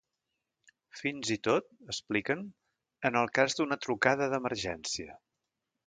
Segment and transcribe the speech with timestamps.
[1.01, 2.43] Fins i tot, expliquen,
[3.11, 5.21] en el cas d’una trucada d’emergència.